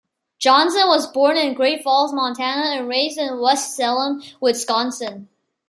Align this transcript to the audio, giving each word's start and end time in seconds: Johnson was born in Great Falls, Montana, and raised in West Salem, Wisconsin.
Johnson 0.39 0.87
was 0.87 1.05
born 1.05 1.37
in 1.37 1.53
Great 1.53 1.83
Falls, 1.83 2.11
Montana, 2.11 2.71
and 2.75 2.87
raised 2.87 3.19
in 3.19 3.39
West 3.39 3.75
Salem, 3.75 4.23
Wisconsin. 4.39 5.29